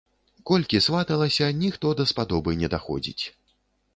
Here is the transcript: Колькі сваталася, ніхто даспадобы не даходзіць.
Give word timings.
Колькі 0.51 0.79
сваталася, 0.85 1.49
ніхто 1.59 1.93
даспадобы 2.01 2.57
не 2.61 2.67
даходзіць. 2.75 3.23